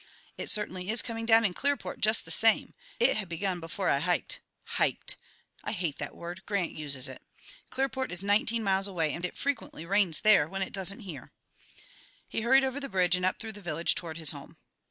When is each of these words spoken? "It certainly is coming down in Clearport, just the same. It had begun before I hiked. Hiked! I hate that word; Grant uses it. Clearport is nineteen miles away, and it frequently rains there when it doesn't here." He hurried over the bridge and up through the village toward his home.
"It 0.35 0.49
certainly 0.49 0.89
is 0.89 1.03
coming 1.03 1.27
down 1.27 1.45
in 1.45 1.53
Clearport, 1.53 1.99
just 1.99 2.25
the 2.25 2.31
same. 2.31 2.73
It 2.99 3.17
had 3.17 3.29
begun 3.29 3.59
before 3.59 3.87
I 3.87 3.99
hiked. 3.99 4.39
Hiked! 4.79 5.15
I 5.63 5.73
hate 5.73 5.99
that 5.99 6.15
word; 6.15 6.41
Grant 6.47 6.71
uses 6.71 7.07
it. 7.07 7.21
Clearport 7.69 8.11
is 8.11 8.23
nineteen 8.23 8.63
miles 8.63 8.87
away, 8.87 9.13
and 9.13 9.23
it 9.23 9.37
frequently 9.37 9.85
rains 9.85 10.21
there 10.21 10.49
when 10.49 10.63
it 10.63 10.73
doesn't 10.73 11.01
here." 11.01 11.31
He 12.27 12.41
hurried 12.41 12.63
over 12.63 12.79
the 12.79 12.89
bridge 12.89 13.15
and 13.15 13.23
up 13.27 13.37
through 13.37 13.51
the 13.51 13.61
village 13.61 13.93
toward 13.93 14.17
his 14.17 14.31
home. 14.31 14.57